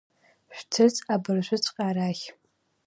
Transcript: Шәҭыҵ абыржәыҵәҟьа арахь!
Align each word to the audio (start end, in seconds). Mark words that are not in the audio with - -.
Шәҭыҵ 0.55 0.95
абыржәыҵәҟьа 1.13 1.83
арахь! 1.89 2.25